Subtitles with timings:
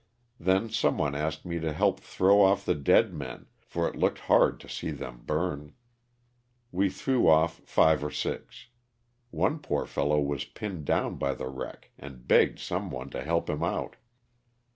[0.39, 4.17] Then some one asked me to help throw off the dead men, for it looked
[4.21, 5.75] hard to see them burn.
[6.71, 8.69] We threw off five or six.
[9.29, 13.47] One poor fellow was pinned down by the wreck and begged some one to help
[13.47, 13.97] him out.